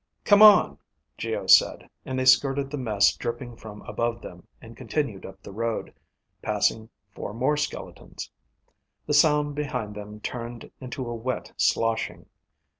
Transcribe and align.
"Come 0.23 0.41
on," 0.41 0.79
Geo 1.15 1.45
said, 1.45 1.87
and 2.05 2.17
they 2.17 2.25
skirted 2.25 2.71
the 2.71 2.77
mess 2.79 3.15
dripping 3.15 3.55
from 3.55 3.83
above 3.83 4.23
them, 4.23 4.47
and 4.59 4.75
continued 4.75 5.27
up 5.27 5.43
the 5.43 5.51
road, 5.51 5.93
passing 6.41 6.89
four 7.13 7.35
more 7.35 7.55
skeletons. 7.55 8.31
The 9.05 9.13
sound 9.13 9.53
behind 9.53 9.93
them 9.93 10.19
turned 10.19 10.71
into 10.81 11.07
a 11.07 11.13
wet 11.13 11.53
sloshing. 11.55 12.25